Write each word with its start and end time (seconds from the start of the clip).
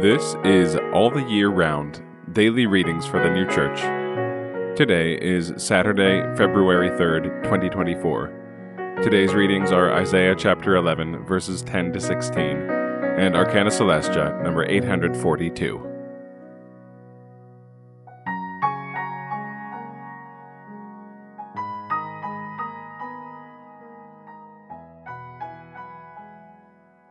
This 0.00 0.36
is 0.44 0.76
All 0.94 1.10
the 1.10 1.24
Year 1.24 1.48
Round 1.48 2.00
Daily 2.30 2.66
Readings 2.66 3.04
for 3.04 3.20
the 3.20 3.28
New 3.28 3.44
Church. 3.50 3.80
Today 4.76 5.14
is 5.20 5.52
Saturday, 5.56 6.20
February 6.36 6.88
3rd, 6.90 7.42
2024. 7.42 9.00
Today's 9.02 9.34
readings 9.34 9.72
are 9.72 9.92
Isaiah 9.92 10.36
chapter 10.36 10.76
11, 10.76 11.24
verses 11.24 11.62
10 11.62 11.92
to 11.94 12.00
16, 12.00 12.38
and 12.38 13.34
Arcana 13.34 13.70
Coelestia, 13.70 14.40
number 14.40 14.64
842. 14.70 15.97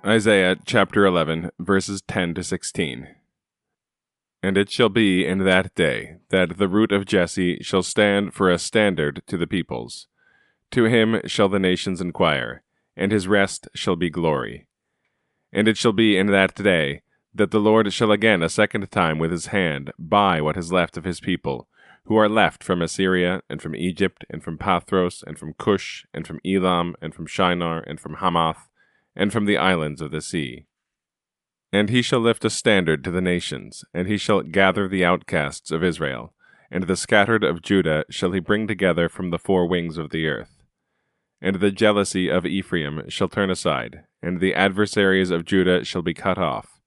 Isaiah 0.07 0.55
chapter 0.63 1.05
11, 1.05 1.51
verses 1.59 2.01
10 2.01 2.35
to 2.35 2.43
16. 2.43 3.09
And 4.41 4.57
it 4.57 4.69
shall 4.69 4.87
be 4.87 5.25
in 5.25 5.39
that 5.39 5.75
day 5.75 6.19
that 6.29 6.57
the 6.57 6.69
root 6.69 6.93
of 6.93 7.05
Jesse 7.05 7.57
shall 7.61 7.83
stand 7.83 8.33
for 8.33 8.49
a 8.49 8.57
standard 8.57 9.21
to 9.27 9.35
the 9.35 9.47
peoples. 9.47 10.07
To 10.71 10.85
him 10.85 11.19
shall 11.25 11.49
the 11.49 11.59
nations 11.59 11.99
inquire, 11.99 12.63
and 12.95 13.11
his 13.11 13.27
rest 13.27 13.67
shall 13.75 13.97
be 13.97 14.09
glory. 14.09 14.69
And 15.51 15.67
it 15.67 15.75
shall 15.75 15.91
be 15.91 16.15
in 16.15 16.27
that 16.27 16.55
day 16.55 17.01
that 17.35 17.51
the 17.51 17.59
Lord 17.59 17.91
shall 17.91 18.13
again 18.13 18.41
a 18.41 18.47
second 18.47 18.89
time 18.89 19.19
with 19.19 19.31
his 19.31 19.47
hand 19.47 19.91
buy 19.99 20.39
what 20.39 20.55
is 20.55 20.71
left 20.71 20.95
of 20.95 21.03
his 21.03 21.19
people, 21.19 21.67
who 22.05 22.15
are 22.15 22.29
left 22.29 22.63
from 22.63 22.81
Assyria, 22.81 23.41
and 23.49 23.61
from 23.61 23.75
Egypt, 23.75 24.23
and 24.29 24.41
from 24.41 24.57
Pathros, 24.57 25.21
and 25.27 25.37
from 25.37 25.53
Cush, 25.55 26.05
and 26.13 26.25
from 26.25 26.39
Elam, 26.45 26.95
and 27.01 27.13
from 27.13 27.27
Shinar, 27.27 27.81
and 27.81 27.99
from 27.99 28.15
Hamath, 28.15 28.69
and 29.17 29.33
from 29.33 29.45
the 29.45 29.57
islands 29.57 29.99
of 29.99 30.11
the 30.11 30.21
sea. 30.21 30.67
And 31.73 31.89
he 31.89 32.01
shall 32.01 32.19
lift 32.19 32.45
a 32.45 32.49
standard 32.49 33.03
to 33.03 33.11
the 33.11 33.19
nations, 33.19 33.83
and 33.93 34.07
he 34.07 34.17
shall 34.17 34.41
gather 34.43 34.87
the 34.87 35.03
outcasts 35.03 35.71
of 35.71 35.83
Israel, 35.83 36.33
and 36.71 36.83
the 36.83 36.95
scattered 36.95 37.43
of 37.43 37.61
Judah 37.61 38.05
shall 38.09 38.31
he 38.31 38.39
bring 38.39 38.67
together 38.67 39.09
from 39.09 39.31
the 39.31 39.39
four 39.39 39.67
wings 39.67 39.97
of 39.97 40.11
the 40.11 40.27
earth. 40.27 40.63
And 41.41 41.57
the 41.57 41.71
jealousy 41.71 42.29
of 42.29 42.45
Ephraim 42.45 43.09
shall 43.09 43.27
turn 43.27 43.49
aside, 43.49 44.03
and 44.21 44.39
the 44.39 44.53
adversaries 44.53 45.31
of 45.31 45.45
Judah 45.45 45.83
shall 45.83 46.01
be 46.01 46.13
cut 46.13 46.37
off. 46.37 46.79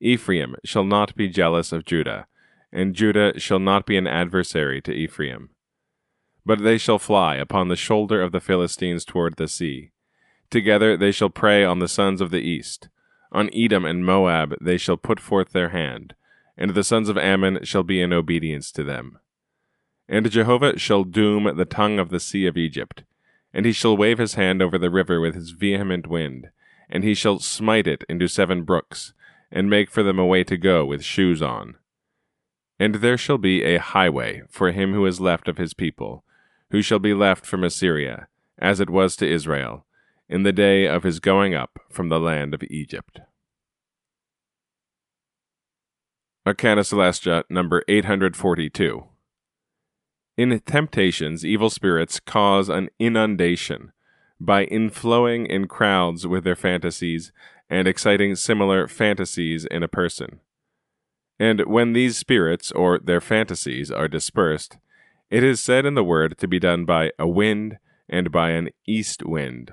Ephraim 0.00 0.56
shall 0.64 0.84
not 0.84 1.14
be 1.16 1.28
jealous 1.28 1.72
of 1.72 1.84
Judah, 1.84 2.26
and 2.72 2.94
Judah 2.94 3.38
shall 3.38 3.60
not 3.60 3.84
be 3.84 3.96
an 3.96 4.06
adversary 4.06 4.80
to 4.82 4.92
Ephraim. 4.92 5.50
But 6.46 6.62
they 6.62 6.78
shall 6.78 6.98
fly 6.98 7.36
upon 7.36 7.68
the 7.68 7.76
shoulder 7.76 8.22
of 8.22 8.32
the 8.32 8.40
Philistines 8.40 9.04
toward 9.04 9.36
the 9.36 9.48
sea. 9.48 9.92
Together 10.50 10.96
they 10.96 11.10
shall 11.10 11.30
prey 11.30 11.64
on 11.64 11.78
the 11.78 11.88
sons 11.88 12.20
of 12.20 12.30
the 12.30 12.40
east. 12.40 12.88
On 13.32 13.50
Edom 13.52 13.84
and 13.84 14.04
Moab 14.04 14.54
they 14.60 14.76
shall 14.76 14.96
put 14.96 15.18
forth 15.18 15.50
their 15.50 15.70
hand, 15.70 16.14
and 16.56 16.72
the 16.72 16.84
sons 16.84 17.08
of 17.08 17.18
Ammon 17.18 17.64
shall 17.64 17.82
be 17.82 18.00
in 18.00 18.12
obedience 18.12 18.70
to 18.72 18.84
them. 18.84 19.18
And 20.08 20.30
Jehovah 20.30 20.78
shall 20.78 21.04
doom 21.04 21.56
the 21.56 21.64
tongue 21.64 21.98
of 21.98 22.10
the 22.10 22.20
sea 22.20 22.46
of 22.46 22.56
Egypt, 22.56 23.04
and 23.52 23.66
he 23.66 23.72
shall 23.72 23.96
wave 23.96 24.18
his 24.18 24.34
hand 24.34 24.60
over 24.62 24.78
the 24.78 24.90
river 24.90 25.20
with 25.20 25.34
his 25.34 25.50
vehement 25.50 26.06
wind, 26.06 26.50
and 26.88 27.02
he 27.02 27.14
shall 27.14 27.38
smite 27.38 27.86
it 27.86 28.04
into 28.08 28.28
seven 28.28 28.62
brooks, 28.62 29.14
and 29.50 29.70
make 29.70 29.90
for 29.90 30.02
them 30.02 30.18
a 30.18 30.26
way 30.26 30.44
to 30.44 30.56
go 30.56 30.84
with 30.84 31.02
shoes 31.02 31.40
on. 31.40 31.76
And 32.78 32.96
there 32.96 33.16
shall 33.16 33.38
be 33.38 33.62
a 33.62 33.78
highway 33.78 34.42
for 34.50 34.72
him 34.72 34.92
who 34.92 35.06
is 35.06 35.20
left 35.20 35.48
of 35.48 35.58
his 35.58 35.74
people, 35.74 36.24
who 36.70 36.82
shall 36.82 36.98
be 36.98 37.14
left 37.14 37.46
from 37.46 37.64
Assyria, 37.64 38.28
as 38.58 38.80
it 38.80 38.90
was 38.90 39.16
to 39.16 39.28
Israel, 39.28 39.86
in 40.28 40.42
the 40.42 40.52
day 40.52 40.86
of 40.86 41.02
his 41.02 41.20
going 41.20 41.54
up 41.54 41.78
from 41.90 42.08
the 42.08 42.20
land 42.20 42.54
of 42.54 42.62
Egypt. 42.64 43.20
Arcana 46.46 46.82
Coelestia, 46.82 47.44
number 47.48 47.82
842. 47.88 49.04
In 50.36 50.60
temptations, 50.60 51.44
evil 51.44 51.70
spirits 51.70 52.20
cause 52.20 52.68
an 52.68 52.90
inundation 52.98 53.92
by 54.40 54.66
inflowing 54.66 55.46
in 55.46 55.68
crowds 55.68 56.26
with 56.26 56.44
their 56.44 56.56
fantasies 56.56 57.32
and 57.70 57.88
exciting 57.88 58.34
similar 58.34 58.88
fantasies 58.88 59.64
in 59.64 59.82
a 59.82 59.88
person. 59.88 60.40
And 61.38 61.60
when 61.66 61.92
these 61.92 62.16
spirits, 62.16 62.70
or 62.72 62.98
their 62.98 63.20
fantasies, 63.20 63.90
are 63.90 64.08
dispersed, 64.08 64.76
it 65.30 65.42
is 65.42 65.60
said 65.60 65.86
in 65.86 65.94
the 65.94 66.04
word 66.04 66.36
to 66.38 66.48
be 66.48 66.58
done 66.58 66.84
by 66.84 67.10
a 67.18 67.26
wind 67.26 67.78
and 68.08 68.30
by 68.30 68.50
an 68.50 68.68
east 68.86 69.24
wind. 69.24 69.72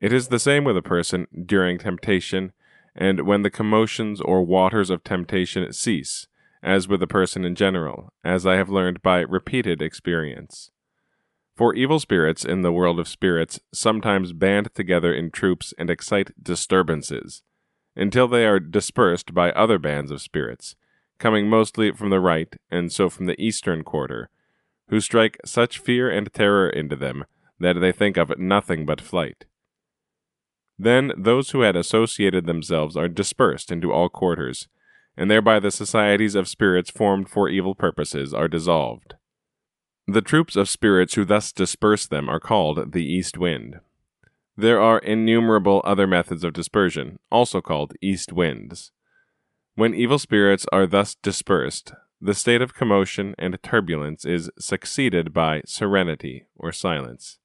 It 0.00 0.12
is 0.12 0.28
the 0.28 0.38
same 0.38 0.64
with 0.64 0.76
a 0.76 0.82
person 0.82 1.26
during 1.46 1.78
temptation 1.78 2.52
and 2.94 3.26
when 3.26 3.42
the 3.42 3.50
commotions 3.50 4.20
or 4.20 4.42
waters 4.42 4.90
of 4.90 5.04
temptation 5.04 5.72
cease, 5.72 6.26
as 6.62 6.88
with 6.88 7.02
a 7.02 7.06
person 7.06 7.44
in 7.44 7.54
general, 7.54 8.12
as 8.24 8.46
I 8.46 8.56
have 8.56 8.70
learned 8.70 9.02
by 9.02 9.20
repeated 9.20 9.82
experience. 9.82 10.70
For 11.56 11.74
evil 11.74 12.00
spirits 12.00 12.44
in 12.44 12.62
the 12.62 12.72
world 12.72 12.98
of 12.98 13.08
spirits 13.08 13.60
sometimes 13.72 14.32
band 14.32 14.68
together 14.74 15.14
in 15.14 15.30
troops 15.30 15.72
and 15.78 15.88
excite 15.88 16.30
disturbances, 16.42 17.42
until 17.94 18.28
they 18.28 18.44
are 18.44 18.60
dispersed 18.60 19.32
by 19.32 19.52
other 19.52 19.78
bands 19.78 20.10
of 20.10 20.20
spirits, 20.20 20.76
coming 21.18 21.48
mostly 21.48 21.92
from 21.92 22.10
the 22.10 22.20
right 22.20 22.54
and 22.70 22.92
so 22.92 23.08
from 23.08 23.24
the 23.24 23.40
eastern 23.40 23.82
quarter, 23.82 24.28
who 24.88 25.00
strike 25.00 25.38
such 25.44 25.78
fear 25.78 26.10
and 26.10 26.32
terror 26.32 26.68
into 26.68 26.96
them 26.96 27.24
that 27.58 27.80
they 27.80 27.92
think 27.92 28.18
of 28.18 28.38
nothing 28.38 28.84
but 28.84 29.00
flight. 29.00 29.46
Then 30.78 31.12
those 31.16 31.50
who 31.50 31.62
had 31.62 31.76
associated 31.76 32.46
themselves 32.46 32.96
are 32.96 33.08
dispersed 33.08 33.72
into 33.72 33.92
all 33.92 34.08
quarters, 34.08 34.68
and 35.16 35.30
thereby 35.30 35.58
the 35.58 35.70
societies 35.70 36.34
of 36.34 36.48
spirits 36.48 36.90
formed 36.90 37.28
for 37.28 37.48
evil 37.48 37.74
purposes 37.74 38.34
are 38.34 38.48
dissolved. 38.48 39.14
The 40.06 40.22
troops 40.22 40.54
of 40.54 40.68
spirits 40.68 41.14
who 41.14 41.24
thus 41.24 41.52
disperse 41.52 42.06
them 42.06 42.28
are 42.28 42.38
called 42.38 42.92
the 42.92 43.04
east 43.04 43.38
wind. 43.38 43.80
There 44.56 44.80
are 44.80 44.98
innumerable 44.98 45.82
other 45.84 46.06
methods 46.06 46.44
of 46.44 46.52
dispersion, 46.52 47.18
also 47.30 47.60
called 47.60 47.94
east 48.00 48.32
winds. 48.32 48.92
When 49.74 49.94
evil 49.94 50.18
spirits 50.18 50.66
are 50.72 50.86
thus 50.86 51.14
dispersed, 51.16 51.92
the 52.20 52.34
state 52.34 52.62
of 52.62 52.74
commotion 52.74 53.34
and 53.38 53.58
turbulence 53.62 54.24
is 54.24 54.50
succeeded 54.58 55.32
by 55.32 55.62
serenity 55.66 56.46
or 56.56 56.72
silence 56.72 57.38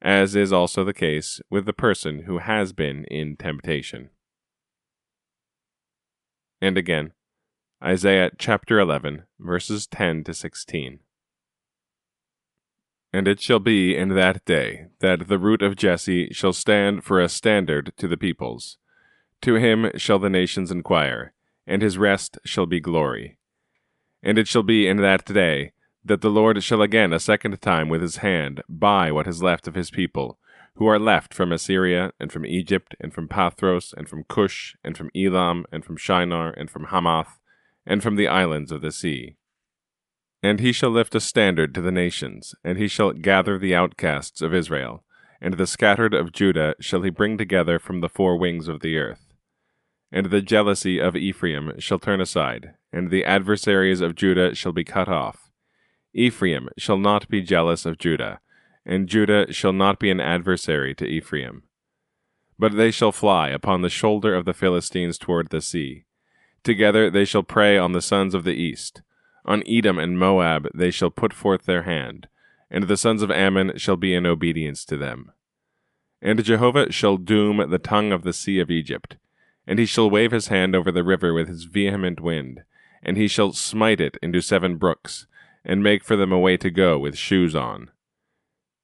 as 0.00 0.36
is 0.36 0.52
also 0.52 0.84
the 0.84 0.94
case 0.94 1.40
with 1.50 1.66
the 1.66 1.72
person 1.72 2.22
who 2.22 2.38
has 2.38 2.72
been 2.72 3.04
in 3.04 3.36
temptation. 3.36 4.10
And 6.60 6.76
again, 6.76 7.12
Isaiah 7.82 8.30
chapter 8.38 8.80
11, 8.80 9.24
verses 9.38 9.86
10 9.86 10.24
to 10.24 10.34
16. 10.34 11.00
And 13.12 13.28
it 13.28 13.40
shall 13.40 13.60
be 13.60 13.96
in 13.96 14.10
that 14.10 14.44
day 14.44 14.86
that 15.00 15.28
the 15.28 15.38
root 15.38 15.62
of 15.62 15.76
Jesse 15.76 16.28
shall 16.32 16.52
stand 16.52 17.04
for 17.04 17.20
a 17.20 17.28
standard 17.28 17.92
to 17.96 18.06
the 18.06 18.16
peoples. 18.16 18.78
To 19.42 19.54
him 19.54 19.90
shall 19.96 20.18
the 20.18 20.28
nations 20.28 20.70
inquire, 20.70 21.32
and 21.66 21.80
his 21.80 21.96
rest 21.96 22.38
shall 22.44 22.66
be 22.66 22.80
glory. 22.80 23.38
And 24.22 24.36
it 24.36 24.48
shall 24.48 24.64
be 24.64 24.86
in 24.88 24.98
that 24.98 25.24
day 25.24 25.72
that 26.08 26.22
the 26.22 26.30
Lord 26.30 26.62
shall 26.62 26.82
again 26.82 27.12
a 27.12 27.20
second 27.20 27.60
time 27.60 27.88
with 27.88 28.02
his 28.02 28.16
hand 28.16 28.62
buy 28.68 29.12
what 29.12 29.28
is 29.28 29.42
left 29.42 29.68
of 29.68 29.74
his 29.74 29.90
people, 29.90 30.38
who 30.76 30.86
are 30.86 30.98
left 30.98 31.34
from 31.34 31.52
Assyria, 31.52 32.12
and 32.18 32.32
from 32.32 32.46
Egypt, 32.46 32.94
and 33.00 33.12
from 33.12 33.28
Pathros, 33.28 33.92
and 33.96 34.08
from 34.08 34.24
Cush, 34.24 34.74
and 34.82 34.96
from 34.96 35.10
Elam, 35.14 35.66
and 35.70 35.84
from 35.84 35.96
Shinar, 35.96 36.50
and 36.50 36.70
from 36.70 36.86
Hamath, 36.86 37.38
and 37.86 38.02
from 38.02 38.16
the 38.16 38.28
islands 38.28 38.72
of 38.72 38.80
the 38.80 38.90
sea. 38.90 39.36
And 40.42 40.60
he 40.60 40.72
shall 40.72 40.90
lift 40.90 41.14
a 41.14 41.20
standard 41.20 41.74
to 41.74 41.80
the 41.80 41.92
nations, 41.92 42.54
and 42.64 42.78
he 42.78 42.88
shall 42.88 43.12
gather 43.12 43.58
the 43.58 43.74
outcasts 43.74 44.40
of 44.40 44.54
Israel, 44.54 45.04
and 45.40 45.54
the 45.54 45.66
scattered 45.66 46.14
of 46.14 46.32
Judah 46.32 46.74
shall 46.80 47.02
he 47.02 47.10
bring 47.10 47.36
together 47.36 47.78
from 47.78 48.00
the 48.00 48.08
four 48.08 48.38
wings 48.38 48.66
of 48.66 48.80
the 48.80 48.96
earth. 48.96 49.34
And 50.10 50.26
the 50.26 50.40
jealousy 50.40 50.98
of 50.98 51.16
Ephraim 51.16 51.72
shall 51.78 51.98
turn 51.98 52.20
aside, 52.20 52.74
and 52.92 53.10
the 53.10 53.24
adversaries 53.24 54.00
of 54.00 54.14
Judah 54.14 54.54
shall 54.54 54.72
be 54.72 54.84
cut 54.84 55.08
off 55.08 55.47
Ephraim 56.14 56.68
shall 56.76 56.98
not 56.98 57.28
be 57.28 57.42
jealous 57.42 57.84
of 57.84 57.98
Judah, 57.98 58.40
and 58.84 59.08
Judah 59.08 59.52
shall 59.52 59.72
not 59.72 59.98
be 59.98 60.10
an 60.10 60.20
adversary 60.20 60.94
to 60.94 61.06
Ephraim. 61.06 61.64
But 62.58 62.76
they 62.76 62.90
shall 62.90 63.12
fly 63.12 63.50
upon 63.50 63.82
the 63.82 63.90
shoulder 63.90 64.34
of 64.34 64.44
the 64.44 64.54
Philistines 64.54 65.18
toward 65.18 65.50
the 65.50 65.60
sea. 65.60 66.04
Together 66.64 67.10
they 67.10 67.24
shall 67.24 67.42
prey 67.42 67.78
on 67.78 67.92
the 67.92 68.02
sons 68.02 68.34
of 68.34 68.44
the 68.44 68.54
east. 68.54 69.02
On 69.44 69.62
Edom 69.66 69.98
and 69.98 70.18
Moab 70.18 70.68
they 70.74 70.90
shall 70.90 71.10
put 71.10 71.32
forth 71.32 71.64
their 71.64 71.82
hand, 71.82 72.28
and 72.70 72.84
the 72.84 72.96
sons 72.96 73.22
of 73.22 73.30
Ammon 73.30 73.76
shall 73.76 73.96
be 73.96 74.14
in 74.14 74.26
obedience 74.26 74.84
to 74.86 74.96
them. 74.96 75.32
And 76.20 76.44
Jehovah 76.44 76.90
shall 76.90 77.16
doom 77.16 77.70
the 77.70 77.78
tongue 77.78 78.12
of 78.12 78.22
the 78.22 78.32
sea 78.32 78.58
of 78.58 78.70
Egypt, 78.70 79.16
and 79.66 79.78
he 79.78 79.86
shall 79.86 80.10
wave 80.10 80.32
his 80.32 80.48
hand 80.48 80.74
over 80.74 80.90
the 80.90 81.04
river 81.04 81.32
with 81.32 81.48
his 81.48 81.64
vehement 81.64 82.20
wind, 82.20 82.62
and 83.02 83.16
he 83.16 83.28
shall 83.28 83.52
smite 83.52 84.00
it 84.00 84.16
into 84.20 84.40
seven 84.40 84.76
brooks, 84.76 85.26
and 85.64 85.82
make 85.82 86.04
for 86.04 86.16
them 86.16 86.32
a 86.32 86.38
way 86.38 86.56
to 86.56 86.70
go 86.70 86.98
with 86.98 87.16
shoes 87.16 87.54
on. 87.54 87.90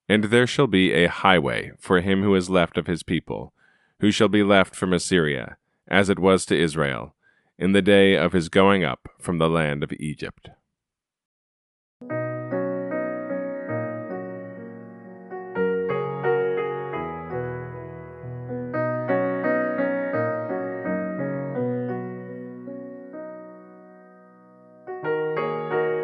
And 0.09 0.25
there 0.25 0.47
shall 0.47 0.67
be 0.67 0.93
a 0.93 1.09
highway 1.09 1.73
for 1.79 2.01
him 2.01 2.23
who 2.23 2.35
is 2.35 2.51
left 2.51 2.77
of 2.77 2.87
his 2.87 3.03
people, 3.03 3.53
who 4.01 4.11
shall 4.11 4.29
be 4.29 4.43
left 4.43 4.75
from 4.75 4.93
Assyria, 4.93 5.57
as 5.89 6.09
it 6.09 6.19
was 6.19 6.45
to 6.47 6.59
Israel, 6.59 7.15
in 7.59 7.73
the 7.73 7.83
day 7.83 8.17
of 8.17 8.33
his 8.33 8.49
going 8.49 8.85
up 8.85 9.09
from 9.19 9.39
the 9.39 9.49
land 9.49 9.83
of 9.83 9.93
Egypt. 9.95 10.51